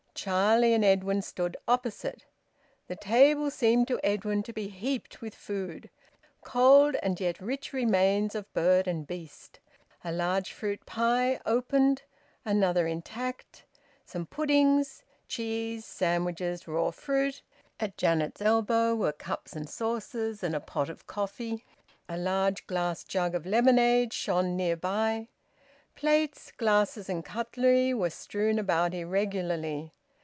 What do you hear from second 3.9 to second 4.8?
Edwin to be